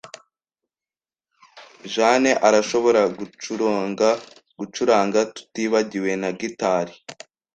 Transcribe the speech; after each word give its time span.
Jane 1.93 2.31
arashobora 2.47 3.01
gucuranga 3.17 4.09
gucuranga, 4.57 5.19
tutibagiwe 5.35 6.11
na 6.21 6.29
gitari. 6.39 6.93